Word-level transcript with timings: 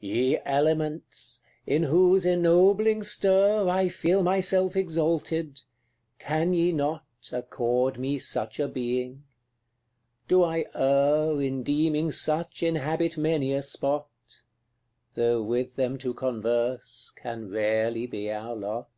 Ye 0.00 0.38
Elements! 0.46 1.42
in 1.66 1.82
whose 1.82 2.24
ennobling 2.24 3.02
stir 3.02 3.68
I 3.68 3.90
feel 3.90 4.22
myself 4.22 4.74
exalted 4.74 5.60
can 6.18 6.54
ye 6.54 6.72
not 6.72 7.04
Accord 7.30 7.98
me 7.98 8.18
such 8.18 8.58
a 8.58 8.68
being? 8.68 9.24
Do 10.28 10.44
I 10.44 10.64
err 10.74 11.38
In 11.42 11.62
deeming 11.62 12.10
such 12.10 12.62
inhabit 12.62 13.18
many 13.18 13.52
a 13.52 13.62
spot? 13.62 14.08
Though 15.14 15.42
with 15.42 15.76
them 15.76 15.98
to 15.98 16.14
converse 16.14 17.12
can 17.14 17.50
rarely 17.50 18.06
be 18.06 18.30
our 18.32 18.54
lot. 18.56 18.88